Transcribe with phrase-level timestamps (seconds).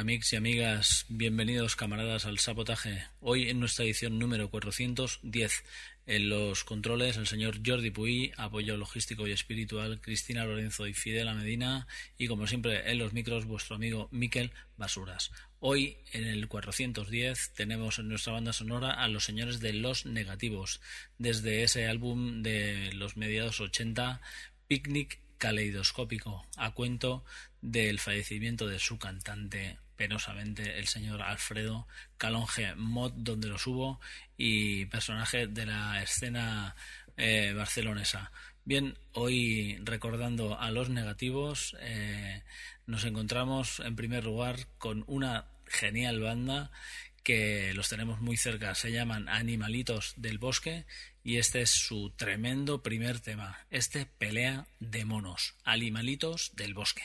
[0.00, 1.04] Amics y amigas.
[1.08, 3.04] Bienvenidos, camaradas, al sabotaje.
[3.20, 5.64] Hoy en nuestra edición número 410.
[6.06, 11.34] En los controles, el señor Jordi Puy, apoyo logístico y espiritual, Cristina Lorenzo y Fidela
[11.34, 11.86] Medina.
[12.16, 15.30] Y como siempre, en los micros, vuestro amigo Miquel Basuras.
[15.60, 20.80] Hoy, en el 410, tenemos en nuestra banda sonora a los señores de Los Negativos.
[21.18, 24.20] Desde ese álbum de los mediados 80,
[24.68, 27.24] Picnic caleidoscópico a cuento
[27.60, 31.86] del fallecimiento de su cantante penosamente el señor Alfredo
[32.18, 34.00] Calonge Mod donde los hubo
[34.36, 36.74] y personaje de la escena
[37.16, 38.32] eh, barcelonesa.
[38.64, 42.42] Bien hoy recordando a los negativos eh,
[42.84, 46.72] nos encontramos en primer lugar con una genial banda
[47.22, 50.84] que los tenemos muy cerca, se llaman Animalitos del Bosque
[51.22, 57.04] y este es su tremendo primer tema, este pelea de monos, Animalitos del Bosque.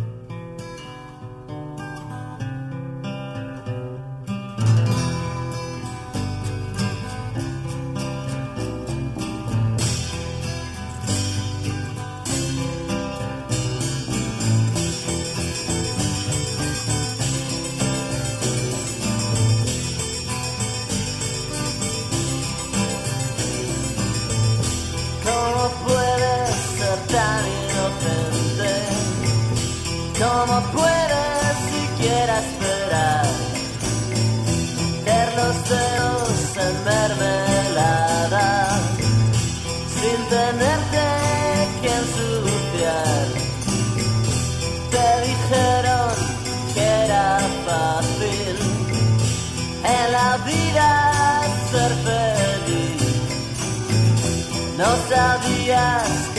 [55.71, 56.30] días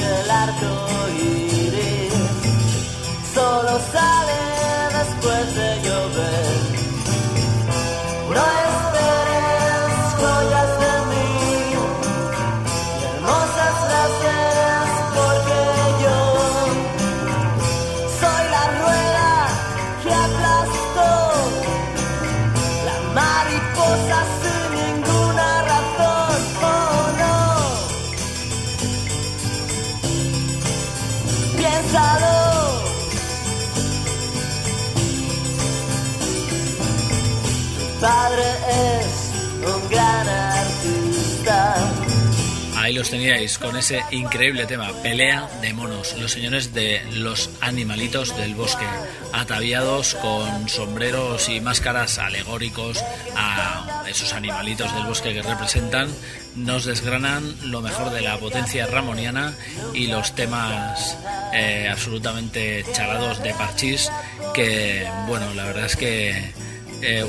[43.11, 48.85] teníais con ese increíble tema, Pelea de monos, los señores de los animalitos del bosque,
[49.33, 53.03] ataviados con sombreros y máscaras alegóricos
[53.37, 56.09] a esos animalitos del bosque que representan,
[56.55, 59.55] nos desgranan lo mejor de la potencia ramoniana
[59.95, 61.17] y los temas
[61.55, 64.11] eh, absolutamente chalados de parchís
[64.53, 66.53] que, bueno, la verdad es que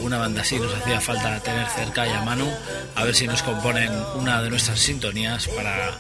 [0.02, 2.48] una banda así nos hacía falta tener cerca y a mano,
[2.96, 5.92] a ver si nos componen una de nuestras sintonías para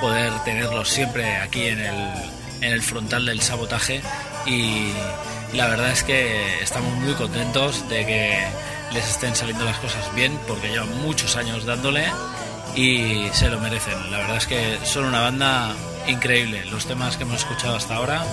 [0.00, 2.12] poder tenerlos siempre aquí en el,
[2.60, 4.00] en el frontal del sabotaje
[4.46, 4.92] y
[5.52, 8.46] la verdad es que estamos muy contentos de que
[8.92, 12.06] les estén saliendo las cosas bien porque llevan muchos años dándole
[12.74, 14.10] y se lo merecen.
[14.10, 15.74] La verdad es que son una banda
[16.06, 16.64] increíble.
[16.66, 18.24] Los temas que hemos escuchado hasta ahora,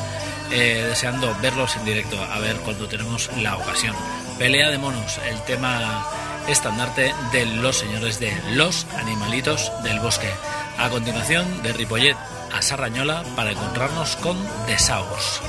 [0.52, 3.96] eh, deseando verlos en directo, a ver cuando tenemos la ocasión.
[4.38, 6.06] Pelea de monos, el tema
[6.50, 10.30] estandarte de los señores de los animalitos del bosque.
[10.78, 12.18] A continuación, de Ripollet
[12.54, 14.38] a Sarrañola para encontrarnos con
[14.68, 15.42] Desaos.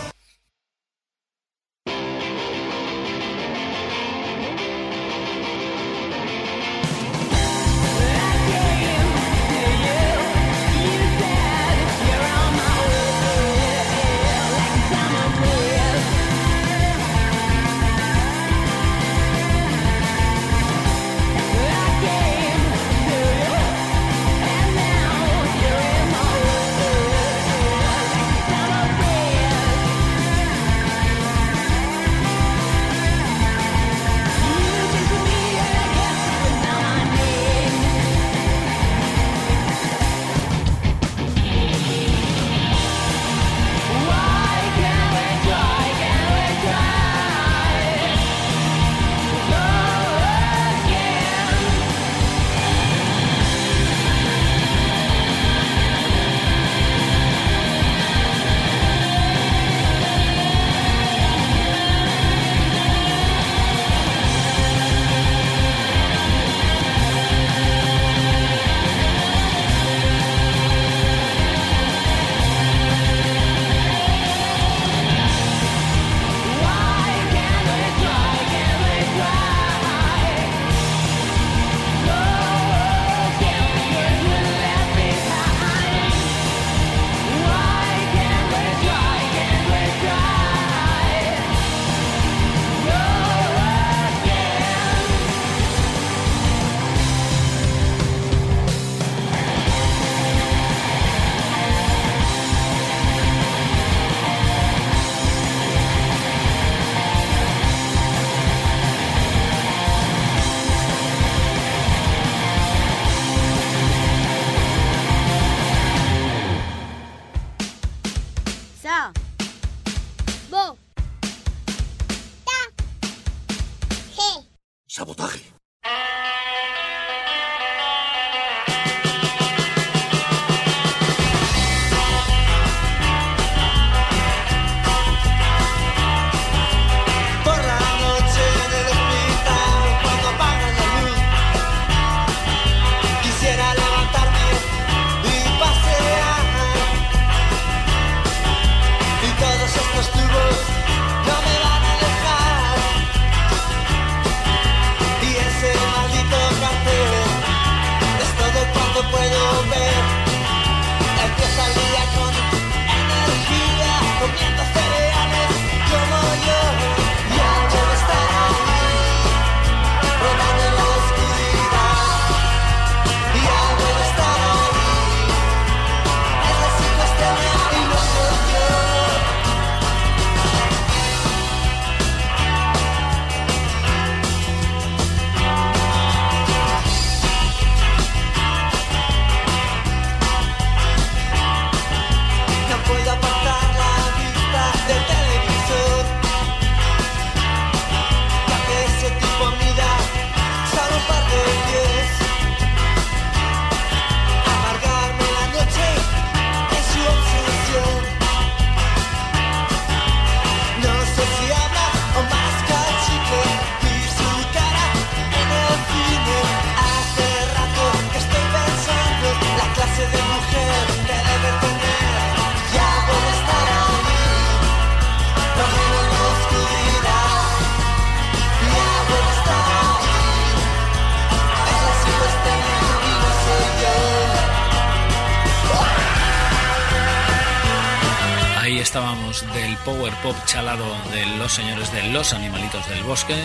[240.57, 243.37] Pop chalado de los señores de los animalitos del bosque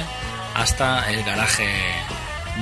[0.56, 1.70] hasta el garaje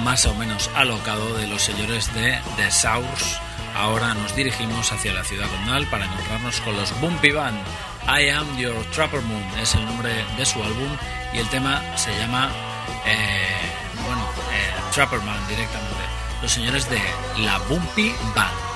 [0.04, 3.38] más o menos alocado de los señores de The Source.
[3.76, 7.60] Ahora nos dirigimos hacia la ciudad condal para encontrarnos con los Bumpy Band.
[8.08, 10.90] I Am Your Trapper Moon es el nombre de su álbum
[11.32, 12.50] y el tema se llama,
[13.06, 13.72] eh,
[14.04, 16.04] bueno, eh, Trapper Man directamente.
[16.42, 17.00] Los señores de
[17.38, 18.69] la Bumpy Band.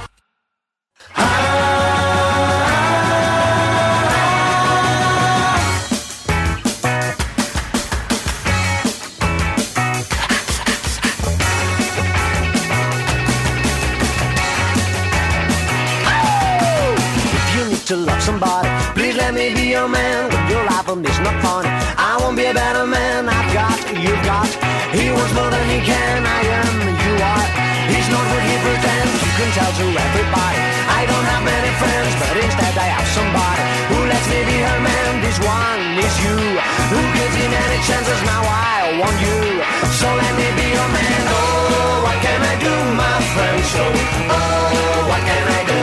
[29.43, 30.59] Can tell to everybody.
[30.87, 34.79] I don't have many friends, but instead I have somebody who lets me be her
[34.79, 35.11] man.
[35.19, 36.37] This one is you.
[36.91, 38.19] Who gives me many chances?
[38.23, 39.39] Now I want you.
[39.99, 41.21] So let me be your man.
[41.27, 43.59] Oh, what can I do, my friend?
[43.73, 43.83] So,
[44.31, 45.81] oh, what can I do?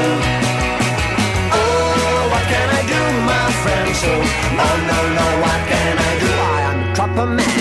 [1.53, 3.89] Oh, what can I do, my friend?
[4.03, 4.13] So,
[4.65, 6.33] oh no, no, what can I do?
[6.57, 7.60] I am a trapper man.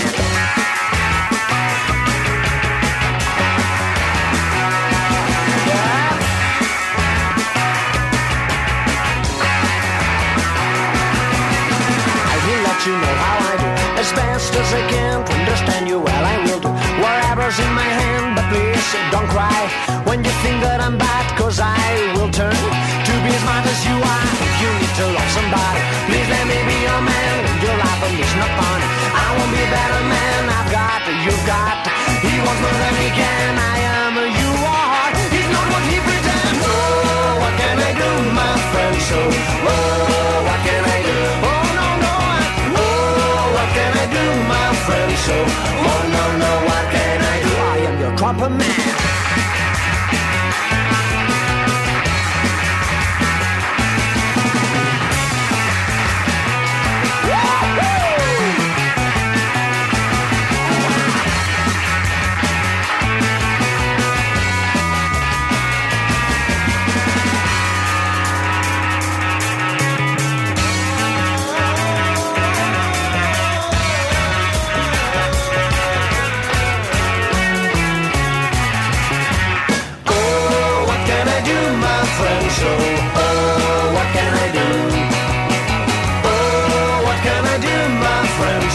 [14.40, 16.24] Best as I can to understand you well.
[16.24, 16.72] I will do
[17.04, 19.60] whatever's in my hand, but please don't cry
[20.08, 21.84] when you think that I'm bad, cause I
[22.16, 24.28] will turn to be as smart as you are.
[24.40, 27.34] If you need to love somebody, please let me be your man.
[27.60, 28.80] Your life it's not fun.
[29.12, 30.40] I won't be a better man.
[30.56, 31.84] I've got, you've got.
[32.24, 33.52] He wants more than he can.
[33.60, 35.10] I am, you are.
[35.36, 36.64] He's not what he pretends.
[36.64, 38.96] Oh, what can I do, my friend?
[39.04, 39.20] So,
[39.68, 40.19] oh,
[44.86, 45.12] friend?
[45.26, 47.52] So, oh, no, no, what can I do?
[47.72, 49.19] I am your trumpet man.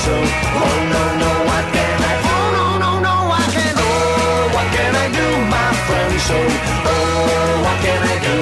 [0.05, 2.13] So, oh, no, no, what can I?
[2.29, 3.73] Oh, no, no, no, what can?
[3.73, 6.13] Oh, what can I do, my friend?
[6.27, 6.37] So,
[6.85, 8.37] oh, what can I do?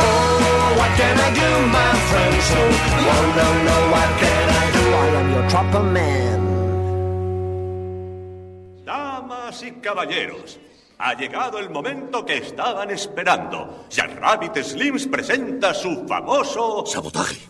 [0.00, 2.36] Oh, what can I do, my friend?
[2.50, 2.60] So,
[3.12, 4.84] oh, no, no, what can I do?
[4.88, 6.40] I am your trapper man.
[8.86, 10.58] Damas y caballeros,
[10.98, 13.84] ha llegado el momento que estaban esperando.
[13.90, 16.86] Jack Rabbit Slims presenta su famoso...
[16.86, 17.42] Sabotaje.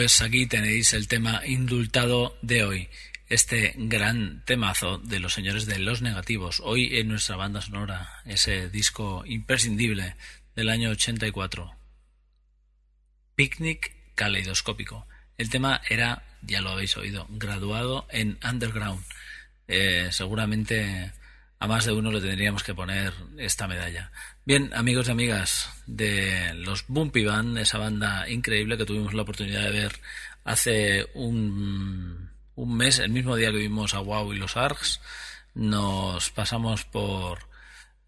[0.00, 2.88] Pues aquí tenéis el tema indultado de hoy,
[3.28, 8.70] este gran temazo de los señores de Los Negativos, hoy en nuestra banda sonora, ese
[8.70, 10.16] disco imprescindible
[10.56, 11.76] del año 84.
[13.34, 15.06] Picnic caleidoscópico.
[15.36, 19.04] El tema era, ya lo habéis oído, graduado en Underground.
[19.68, 21.12] Eh, seguramente
[21.60, 24.10] a más de uno le tendríamos que poner esta medalla.
[24.46, 29.64] Bien, amigos y amigas de los Bumpy Band, esa banda increíble que tuvimos la oportunidad
[29.64, 30.00] de ver
[30.42, 35.02] hace un, mes, el mismo día que vimos a Wow y los Arcs,
[35.54, 37.40] nos pasamos por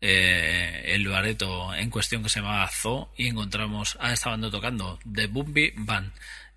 [0.01, 4.99] eh, el bareto en cuestión que se llamaba Zoo y encontramos a esta banda tocando,
[5.13, 6.11] The Bumpy Band,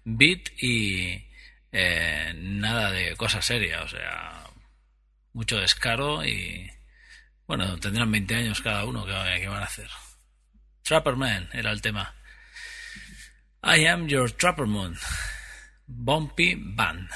[0.05, 1.25] beat y
[1.73, 4.45] eh, nada de cosas serias, o sea,
[5.33, 6.71] mucho descaro y
[7.47, 9.89] bueno, tendrán 20 años cada uno, ¿qué, van a hacer?
[10.83, 12.15] Trapper Man era el tema.
[13.63, 14.97] I am your Trapper Moon.
[15.87, 17.09] Bumpy Band.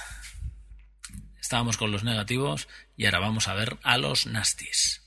[1.40, 5.02] Estábamos con los negativos y ahora vamos a ver a los nasties.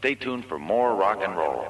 [0.00, 1.66] Stay tuned for more rock and roll.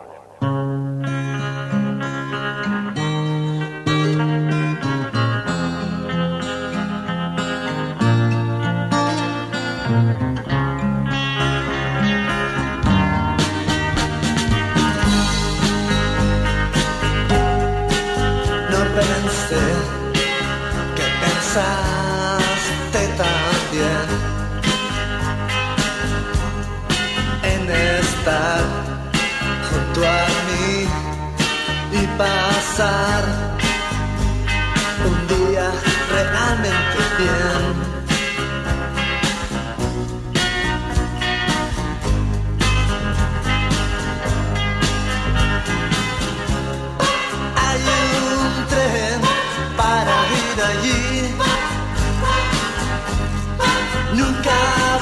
[18.71, 19.64] No pensé
[20.95, 23.39] que pensaste también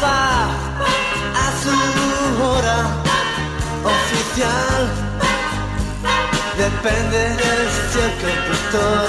[0.03, 0.45] Va
[1.43, 1.77] a su
[2.43, 2.79] hora
[3.97, 4.83] oficial.
[6.57, 7.53] Depende de
[7.89, 9.09] si el conductor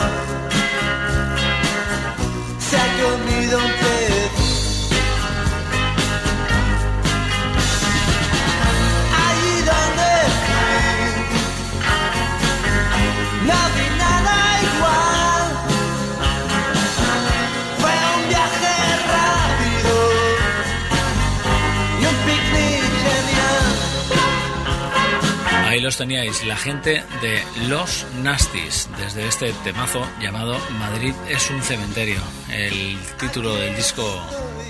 [2.60, 3.99] se ha comido un pez.
[25.97, 32.19] Teníais, la gente de Los Nastis, desde este temazo llamado Madrid es un cementerio.
[32.52, 34.04] El título del disco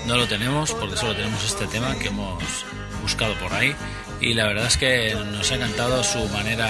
[0.06, 2.64] no lo tenemos porque solo tenemos este tema que hemos
[3.02, 3.74] buscado por ahí
[4.20, 6.68] y la verdad es que nos ha encantado su manera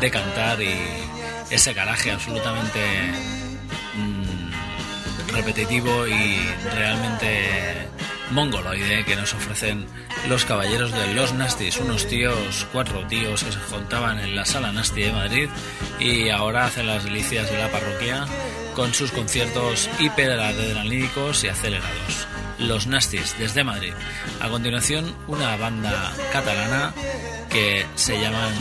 [0.00, 0.76] de cantar y
[1.50, 2.80] ese garaje absolutamente
[3.96, 6.38] mm, repetitivo y
[6.74, 7.88] realmente
[8.30, 9.86] mongoloide que nos ofrecen
[10.28, 14.72] los caballeros de los Nastis, unos tíos, cuatro tíos que se juntaban en la sala
[14.72, 15.48] Nasti de Madrid
[15.98, 18.26] y ahora hacen las delicias de la parroquia
[18.74, 22.26] con sus conciertos hiperadrenalínicos y acelerados.
[22.58, 23.92] Los Nastis desde Madrid.
[24.40, 26.94] A continuación, una banda catalana
[27.50, 28.52] que se llaman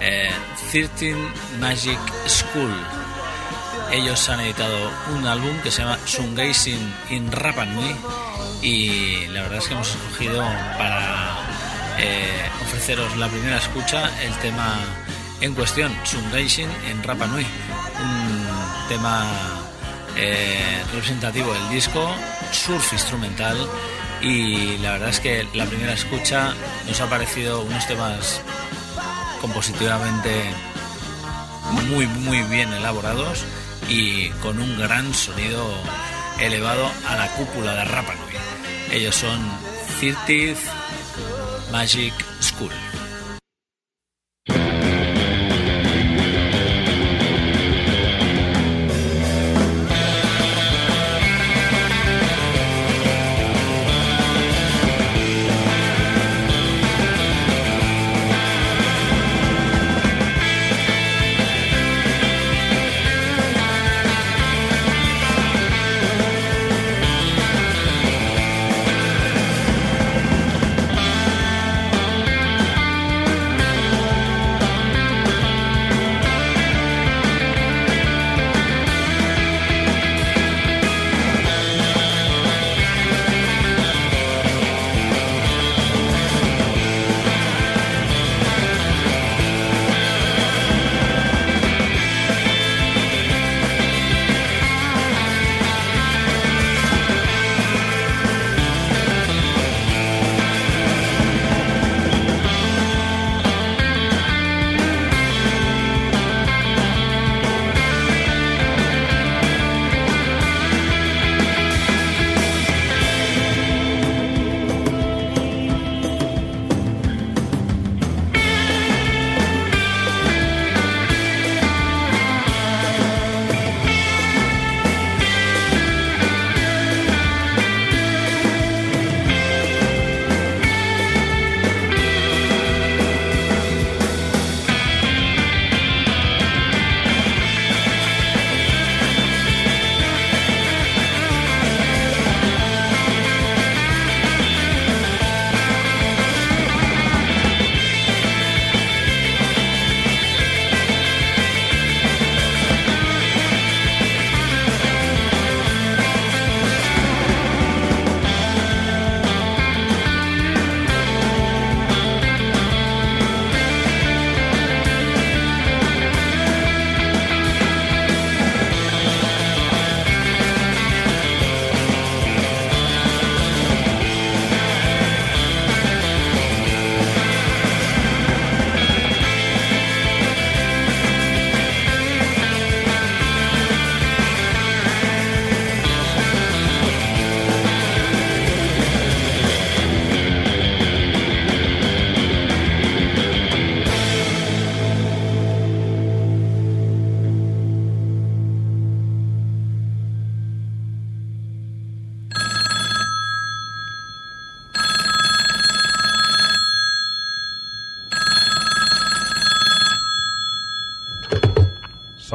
[0.00, 0.30] eh,
[0.70, 1.14] 13
[1.60, 2.74] Magic School.
[3.92, 7.94] Ellos han editado un álbum que se llama Sungazing in Rapa Nui
[8.62, 10.42] y la verdad es que hemos escogido
[10.76, 11.38] para
[11.98, 14.78] eh, ofreceros la primera escucha el tema
[15.40, 19.24] en cuestión, Sungazing en Rapa Nui, un tema
[20.16, 22.10] eh, representativo del disco,
[22.50, 23.56] surf instrumental
[24.20, 26.54] y la verdad es que la primera escucha
[26.86, 28.40] nos ha parecido unos temas
[29.40, 30.42] compositivamente
[31.88, 33.44] muy muy bien elaborados
[33.88, 35.64] y con un gran sonido
[36.40, 38.47] elevado a la cúpula de Rapa Nui.
[38.92, 39.38] Ellos son
[40.00, 40.58] 30th
[41.70, 42.87] Magic School.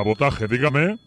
[0.03, 0.99] Sabotaje, dígame.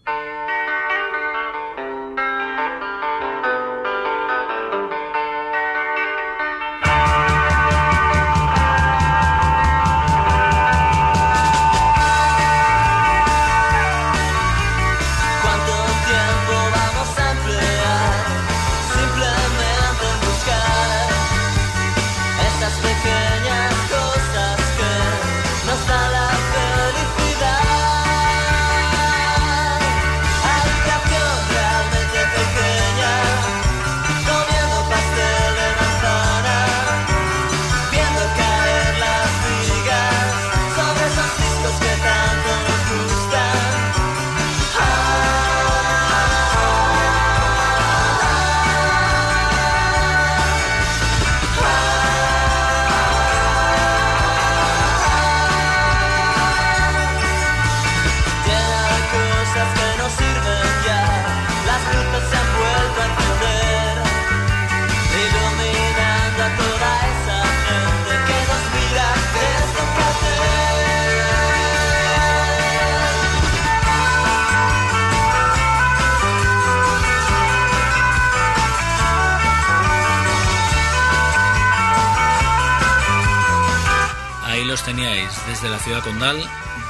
[85.46, 86.38] Desde la ciudad condal,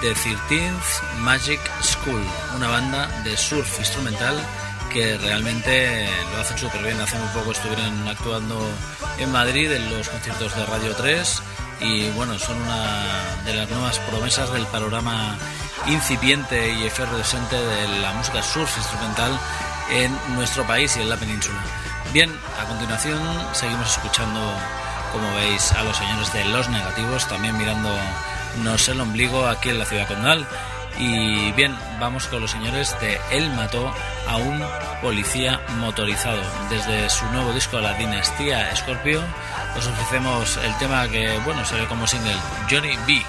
[0.00, 2.22] The 13th Magic School,
[2.54, 4.36] una banda de surf instrumental
[4.92, 7.00] que realmente lo hacen súper bien.
[7.00, 8.58] Hace muy poco estuvieron actuando
[9.18, 11.42] en Madrid en los conciertos de Radio 3
[11.80, 15.36] y bueno, son una de las nuevas promesas del panorama
[15.88, 19.38] incipiente y efervescente de la música surf instrumental
[19.90, 21.58] en nuestro país y en la península.
[22.12, 23.20] Bien, a continuación
[23.52, 24.40] seguimos escuchando
[25.16, 29.86] como veis a los señores de Los Negativos, también mirándonos el ombligo aquí en la
[29.86, 30.46] ciudad condal.
[30.98, 33.90] Y bien, vamos con los señores de Él mató
[34.28, 34.62] a un
[35.00, 36.42] policía motorizado.
[36.68, 39.22] Desde su nuevo disco La Dinastía Scorpio,
[39.74, 42.36] os ofrecemos el tema que, bueno, se ve como single,
[42.70, 43.22] Johnny B.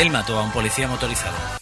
[0.00, 1.59] Él mató a un policía motorizado.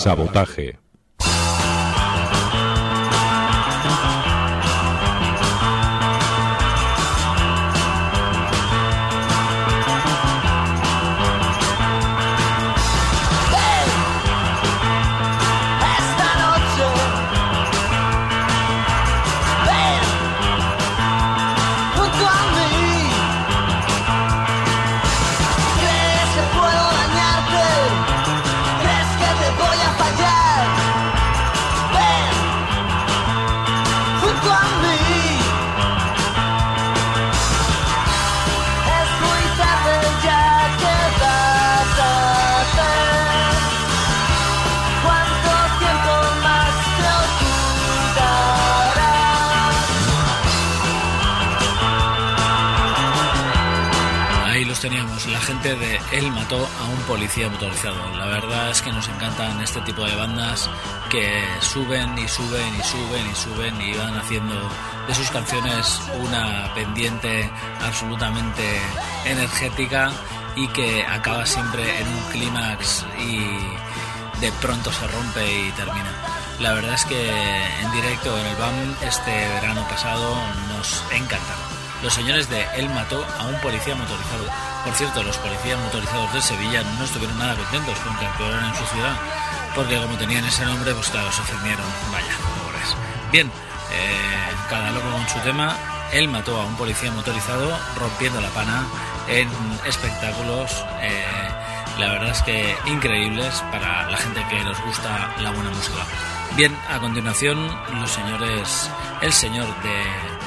[0.00, 0.79] Sabotaje.
[54.80, 57.96] Teníamos, la gente de Él mató a un policía motorizado.
[58.16, 60.68] La verdad es que nos encantan este tipo de bandas
[61.10, 64.54] que suben y suben y suben y suben y van haciendo
[65.06, 67.50] de sus canciones una pendiente
[67.80, 68.62] absolutamente
[69.26, 70.10] energética
[70.56, 76.12] y que acaba siempre en un clímax y de pronto se rompe y termina.
[76.58, 77.30] La verdad es que
[77.82, 80.36] en directo en el BAM este verano pasado
[80.68, 81.69] nos encantaron.
[82.02, 84.44] Los señores de Él mató a un policía motorizado.
[84.84, 88.74] Por cierto, los policías motorizados de Sevilla no estuvieron nada contentos con que actuaran en
[88.74, 89.14] su ciudad,
[89.74, 91.84] porque como tenían ese nombre, pues claro, se ofendieron.
[92.10, 92.32] Vaya,
[92.64, 92.96] pobres.
[93.30, 93.48] Bien,
[93.92, 95.76] eh, cada loco con su tema.
[96.12, 98.84] Él mató a un policía motorizado rompiendo la pana
[99.28, 99.48] en
[99.86, 100.84] espectáculos.
[101.02, 101.24] eh,
[101.98, 105.98] la verdad es que increíbles para la gente que nos gusta la buena música.
[106.56, 107.58] Bien, a continuación,
[108.00, 108.90] los señores,
[109.20, 110.39] el señor de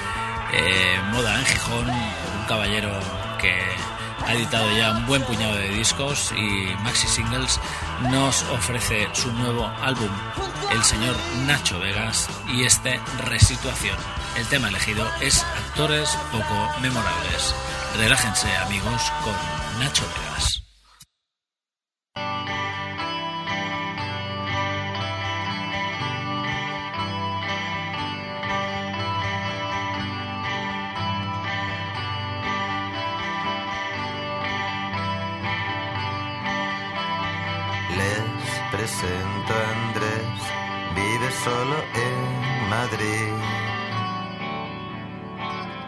[0.54, 2.92] eh, Moda en Gijón, un caballero
[3.40, 3.54] que
[4.26, 7.60] ha editado ya un buen puñado de discos y maxi singles,
[8.10, 10.10] nos ofrece su nuevo álbum,
[10.72, 13.98] el señor Nacho Vegas, y este Resituación.
[14.38, 17.56] El tema elegido es Actores poco memorables.
[17.98, 19.36] Relájense amigos con
[19.80, 20.63] Nacho Vegas.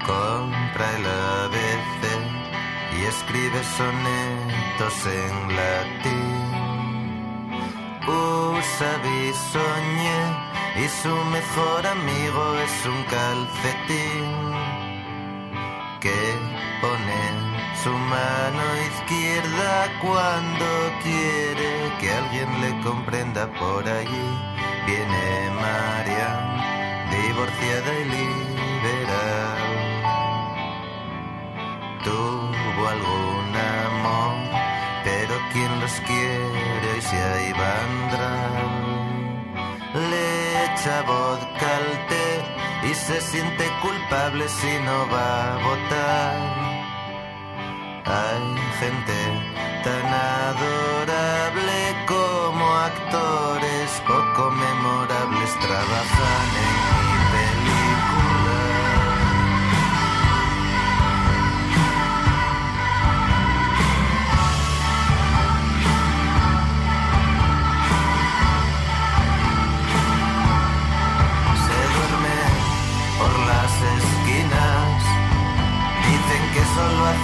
[0.06, 2.04] Compra el ABC
[2.98, 6.36] y escribe sonetos en latín.
[8.08, 10.22] Usa bisoñé
[10.78, 14.28] y su mejor amigo es un calcetín
[16.00, 16.20] que
[16.80, 17.22] pone
[17.84, 19.72] su mano izquierda
[20.02, 20.66] cuando
[21.04, 24.28] quiere que alguien le comprenda por allí.
[24.86, 26.30] Viene María,
[27.24, 29.66] divorciada y liberal.
[32.04, 33.56] Tuvo algún
[33.86, 34.36] amor,
[35.04, 38.96] pero quien los quiere hoy se ahí vendrán.
[40.12, 42.28] Le echa vodka al té
[42.90, 46.66] y se siente culpable si no va a votar.
[48.06, 48.46] Hay
[48.80, 49.18] gente
[49.84, 50.06] tan
[50.52, 56.65] adorable como actores poco memorables trabajan en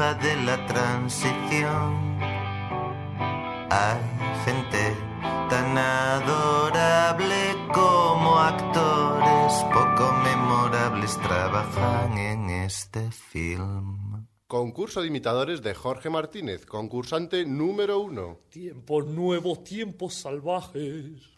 [0.00, 2.18] de la transición.
[3.70, 4.00] Hay
[4.46, 4.96] gente
[5.50, 14.26] tan adorable como actores poco memorables trabajan en este film.
[14.46, 18.38] Concurso de imitadores de Jorge Martínez, concursante número uno.
[18.48, 21.28] Tiempos nuevos, tiempos salvajes.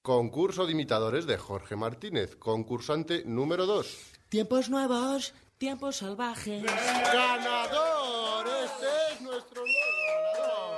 [0.00, 3.98] Concurso de imitadores de Jorge Martínez, concursante número dos.
[4.30, 6.60] Tiempos nuevos, tiempos salvajes.
[6.64, 8.44] ¡Ganador!
[8.64, 10.72] Este es nuestro nuevo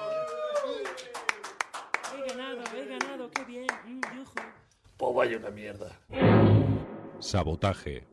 [2.12, 3.66] He ganado, he ganado, qué bien.
[3.86, 4.34] Mm, yujú.
[4.98, 5.90] Pues vaya una mierda.
[7.18, 8.04] Sabotaje.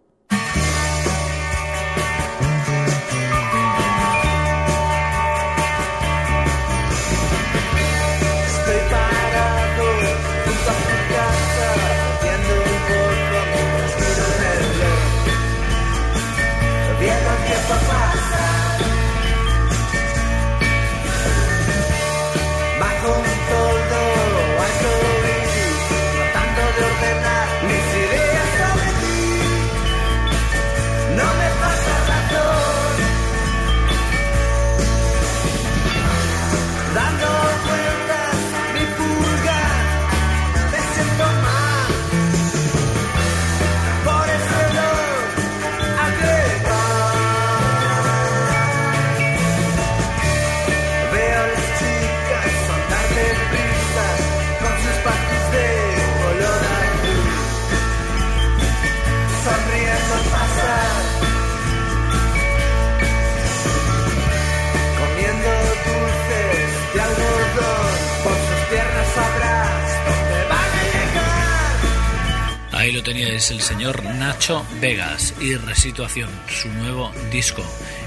[73.22, 77.64] Teníais el señor Nacho Vegas y Resituación, su nuevo disco.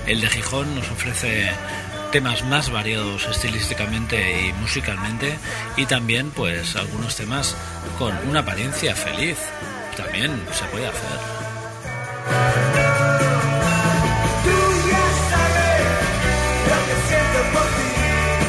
[0.08, 1.52] El de Gijón nos ofrece
[2.10, 5.38] temas más variados estilísticamente y musicalmente
[5.76, 7.56] y también pues algunos temas
[7.96, 9.38] con una apariencia feliz.
[9.96, 11.20] También se puede hacer.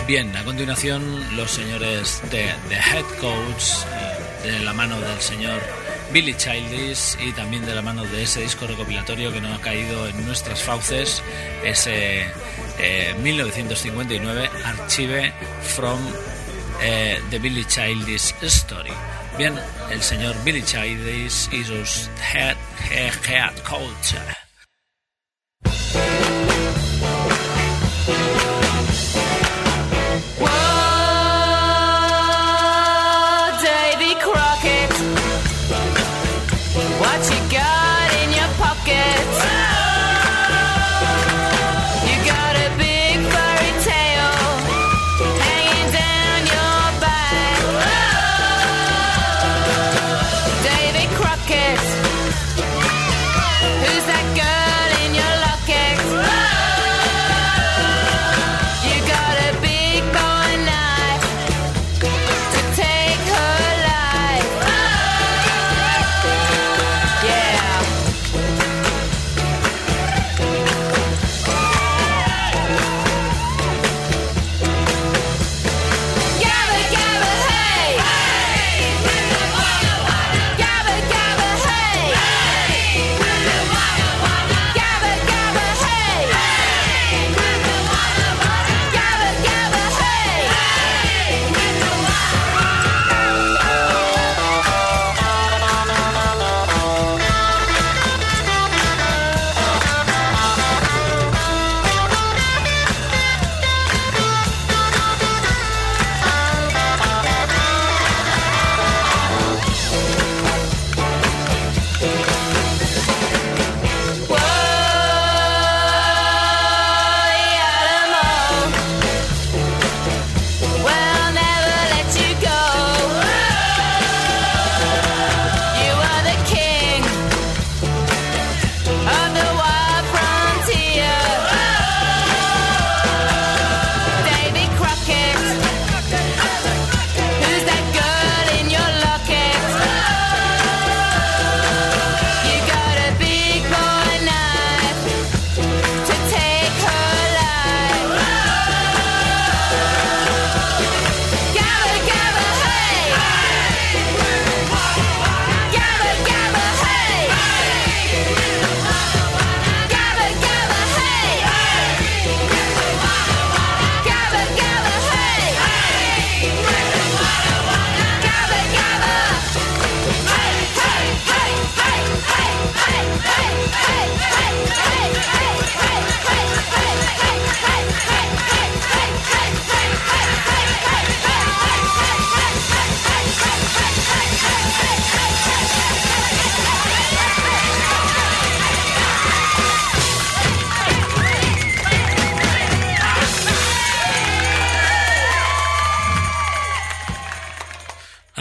[0.08, 3.86] Bien, a continuación los señores de The Head Coach,
[4.44, 8.42] eh, de la mano del señor Billy Childish y también de la mano de ese
[8.42, 11.22] disco recopilatorio que no ha caído en nuestras fauces,
[11.64, 12.26] ese
[12.80, 16.00] eh, 1959 Archive from
[16.82, 18.92] eh, The Billy Childish Story.
[19.38, 19.54] Bien,
[19.92, 22.56] el señor Billy Childish y sus Head,
[22.90, 24.16] head, head Coach.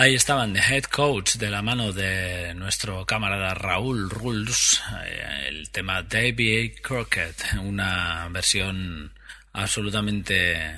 [0.05, 5.71] Ahí estaban The Head Coach de la mano de nuestro camarada Raúl Rules, eh, el
[5.71, 9.15] tema David Crockett, una versión
[9.55, 10.75] absolutamente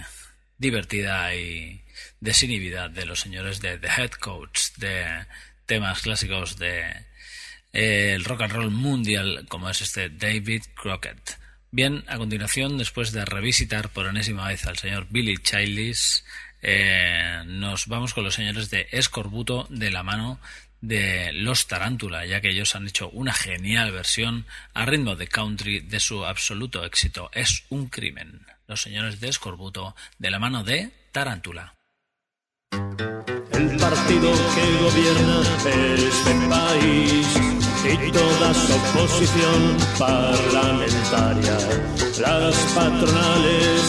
[0.59, 1.83] divertida y
[2.21, 5.27] desinhibida de los señores de The Head Coach, de
[5.67, 6.85] temas clásicos de
[7.73, 11.37] eh, el rock and roll mundial como es este David Crockett.
[11.73, 16.23] Bien, a continuación, después de revisitar por enésima vez al señor Billy Childish,
[16.63, 20.41] eh, nos vamos con los señores de Escorbuto de la mano
[20.81, 25.81] de Los Tarántula, ya que ellos han hecho una genial versión a ritmo de country
[25.81, 27.31] de su absoluto éxito.
[27.33, 28.47] Es un crimen.
[28.67, 31.75] Los señores de Escorbuto de la mano de Tarántula.
[32.73, 35.41] El partido que gobierna
[35.97, 37.57] este país
[37.89, 41.59] y toda su oposición parlamentaria,
[42.21, 43.83] las patronales,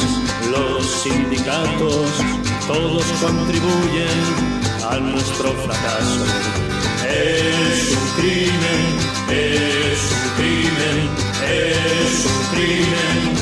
[0.51, 2.11] los sindicatos,
[2.67, 4.19] todos contribuyen
[4.89, 6.25] a nuestro fracaso.
[7.09, 8.81] Es un crimen,
[9.29, 10.97] es un crimen,
[11.47, 13.37] es un crimen.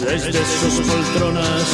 [0.00, 1.66] Desde sus poltronas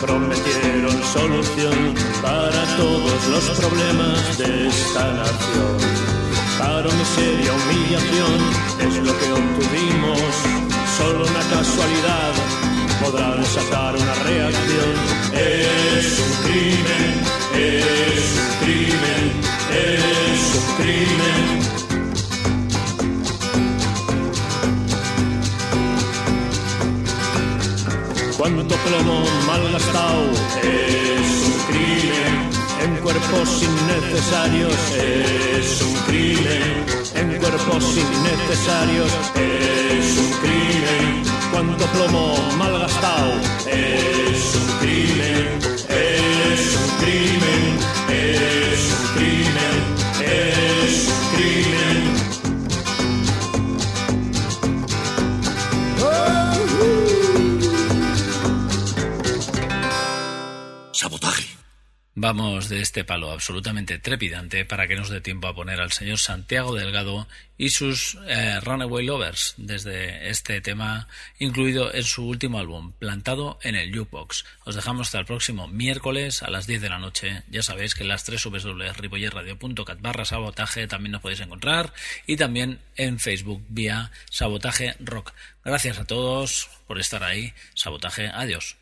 [0.00, 6.17] prometieron solución para todos los problemas de esta nación.
[6.58, 8.40] Paro, miseria, humillación
[8.80, 10.20] es lo que obtuvimos.
[10.96, 12.32] Solo una casualidad
[13.00, 14.94] podrán sacar una reacción.
[15.34, 17.22] Es un crimen,
[17.54, 19.22] es un crimen,
[19.70, 21.42] es un crimen.
[28.36, 30.24] Cuánto plomo malgastado
[30.62, 34.74] es un crimen en cuerpos innecesarios.
[34.92, 36.84] Es un crimen.
[37.14, 39.10] En cuerpos innecesarios.
[39.34, 41.22] Es un crimen.
[41.52, 43.32] Cuánto plomo malgastado.
[43.66, 45.58] Es un crimen.
[45.88, 47.78] Es un crimen.
[48.08, 49.78] Es un crimen.
[50.20, 50.67] Es un
[62.28, 66.18] Vamos de este palo absolutamente trepidante para que nos dé tiempo a poner al señor
[66.18, 67.26] Santiago Delgado
[67.56, 71.08] y sus eh, Runaway Lovers desde este tema
[71.38, 74.44] incluido en su último álbum, Plantado en el Jukebox.
[74.66, 77.44] Os dejamos hasta el próximo miércoles a las 10 de la noche.
[77.48, 81.94] Ya sabéis que en las 3 www.ripollerradio.cat barra sabotaje también nos podéis encontrar
[82.26, 85.32] y también en Facebook vía Sabotaje Rock.
[85.64, 87.54] Gracias a todos por estar ahí.
[87.72, 88.76] Sabotaje, adiós.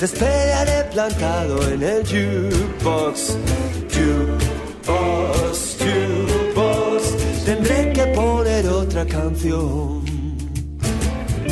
[0.00, 3.36] Te esperaré plantado en el jukebox.
[3.92, 7.02] Jukebox, jukebox,
[7.44, 10.02] tendré que poner otra canción.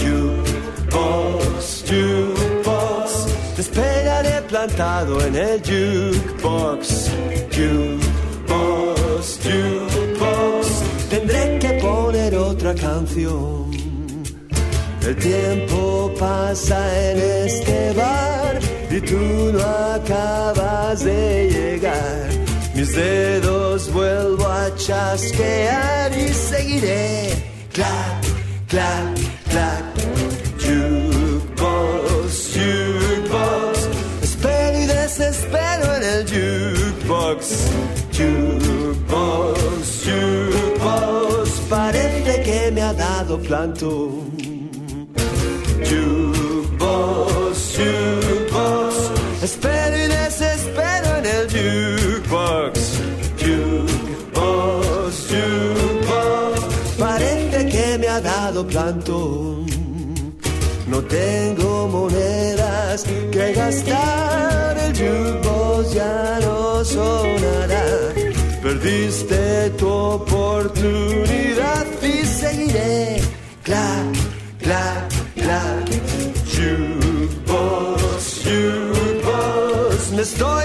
[0.01, 7.11] Jukebox, jukebox, te esperaré plantado en el jukebox.
[7.53, 10.67] Jukebox, jukebox,
[11.11, 13.88] tendré que poner otra canción.
[15.07, 18.59] El tiempo pasa en este bar
[18.91, 22.29] y tú no acabas de llegar.
[22.75, 27.31] Mis dedos vuelvo a chasquear y seguiré.
[27.73, 28.23] Clac,
[28.69, 29.15] clac,
[29.51, 29.85] clac.
[30.61, 33.89] Jukebox, jukebox.
[34.23, 37.71] Espero y desespero en el jukebox.
[38.13, 39.59] Jukebox,
[40.05, 41.51] jukebox.
[41.69, 44.58] Parece que me ha dado plantón.
[60.87, 67.85] No tengo monedas que gastar, el jukebox ya no sonará.
[68.63, 73.21] Perdiste tu oportunidad y seguiré.
[73.63, 74.15] Clac,
[74.63, 75.89] clac, clac.
[76.55, 80.13] Jukebox, jukebox.
[80.13, 80.65] Me estoy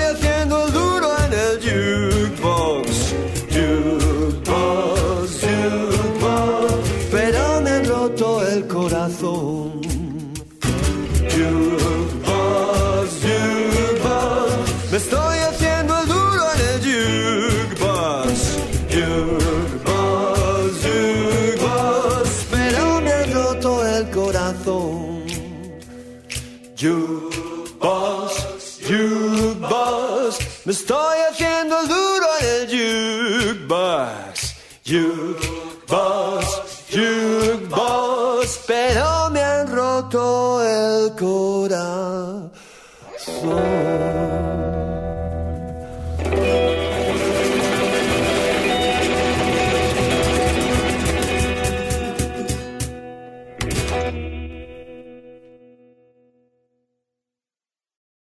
[30.83, 34.55] estoy haciendo duro en el jukebox.
[34.85, 36.45] Jukebox,
[36.91, 38.59] jukebox.
[38.67, 40.52] Pero me han roto.